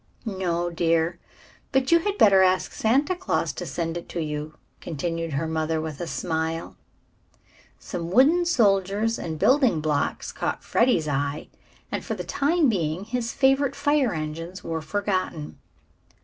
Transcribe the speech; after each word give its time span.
"No, 0.25 0.71
dear; 0.71 1.19
but 1.71 1.91
you 1.91 1.99
had 1.99 2.17
better 2.17 2.41
ask 2.41 2.71
Santa 2.71 3.15
Claus 3.15 3.53
to 3.53 3.67
send 3.67 3.97
it 3.97 4.09
to 4.09 4.19
you," 4.19 4.55
continued 4.79 5.33
her 5.33 5.45
mother 5.45 5.79
with 5.79 6.01
a 6.01 6.07
smile. 6.07 6.75
Some 7.77 8.09
wooden 8.09 8.45
soldiers 8.45 9.19
and 9.19 9.37
building 9.37 9.79
blocks 9.79 10.31
caught 10.31 10.63
Freddie's 10.63 11.07
eye, 11.07 11.49
and 11.91 12.03
for 12.03 12.15
the 12.15 12.23
time 12.23 12.67
being 12.67 13.03
his 13.03 13.31
favorite 13.31 13.75
fire 13.75 14.11
engines 14.11 14.63
were 14.63 14.81
forgotten. 14.81 15.59